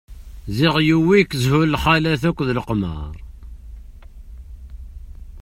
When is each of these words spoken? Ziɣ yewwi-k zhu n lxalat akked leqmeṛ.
Ziɣ 0.55 0.75
yewwi-k 0.87 1.31
zhu 1.43 1.59
n 1.65 1.69
lxalat 1.73 2.21
akked 2.29 2.49
leqmeṛ. 2.57 3.15